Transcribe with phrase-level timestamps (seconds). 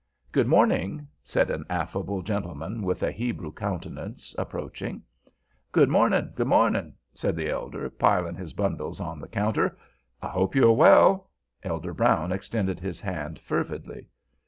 [0.31, 5.03] "Good morning," said an affable gentleman with a Hebrew countenance, approaching.
[5.71, 9.77] "Good mornin', good mornin'," said the elder, piling his bundles on the counter.
[10.19, 11.29] "I hope you are well?"
[11.61, 14.07] Elder Brown extended his hand fervidly.